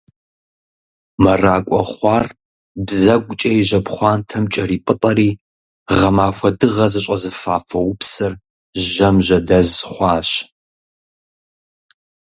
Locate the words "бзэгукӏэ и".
2.85-3.61